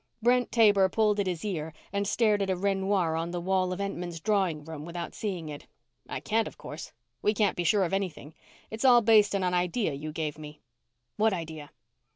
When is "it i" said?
5.47-6.19